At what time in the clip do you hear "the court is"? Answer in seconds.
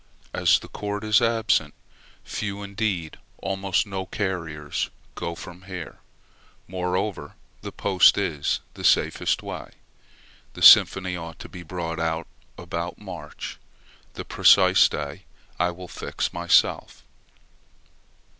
0.57-1.21